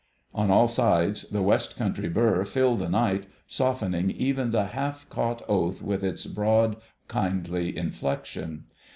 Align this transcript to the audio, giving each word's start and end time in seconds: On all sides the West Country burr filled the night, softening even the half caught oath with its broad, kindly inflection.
On 0.33 0.49
all 0.49 0.67
sides 0.67 1.25
the 1.29 1.43
West 1.43 1.75
Country 1.75 2.09
burr 2.09 2.43
filled 2.43 2.79
the 2.79 2.89
night, 2.89 3.27
softening 3.45 4.09
even 4.09 4.49
the 4.49 4.65
half 4.73 5.07
caught 5.09 5.43
oath 5.47 5.83
with 5.83 6.03
its 6.03 6.25
broad, 6.25 6.77
kindly 7.07 7.77
inflection. 7.77 8.63